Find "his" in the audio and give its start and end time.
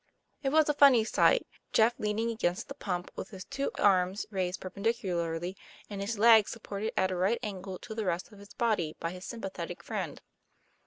3.29-3.45, 6.01-6.17, 8.39-8.55, 9.11-9.25